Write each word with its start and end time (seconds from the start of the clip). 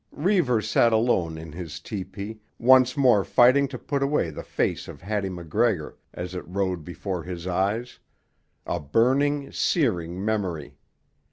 Reivers 0.11 0.67
sat 0.67 0.93
alone 0.93 1.37
in 1.37 1.51
his 1.51 1.79
tepee, 1.79 2.39
once 2.57 2.97
more 2.97 3.23
fighting 3.23 3.67
to 3.67 3.77
put 3.77 4.01
away 4.01 4.31
the 4.31 4.41
face 4.41 4.87
of 4.87 4.99
Hattie 4.99 5.29
MacGregor 5.29 5.95
as 6.11 6.33
it 6.33 6.43
rode 6.47 6.83
before 6.83 7.21
his 7.21 7.45
eyes, 7.45 7.99
a 8.65 8.79
burning, 8.79 9.51
searing 9.51 10.25
memory. 10.25 10.75